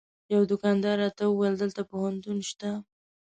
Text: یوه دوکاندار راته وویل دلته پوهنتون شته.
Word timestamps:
یوه 0.33 0.45
دوکاندار 0.51 0.97
راته 1.03 1.23
وویل 1.27 1.55
دلته 1.61 1.81
پوهنتون 1.89 2.37
شته. 2.49 2.69